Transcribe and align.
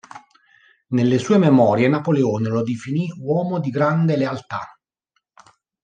Nelle 0.87 1.19
sue 1.19 1.37
memorie 1.37 1.87
Napoleone 1.87 2.49
lo 2.49 2.63
definì: 2.63 3.13
"Uomo 3.19 3.59
di 3.59 3.69
grande 3.69 4.17
lealtà". 4.17 4.75